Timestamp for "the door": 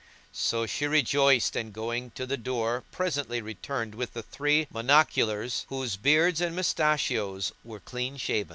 2.25-2.83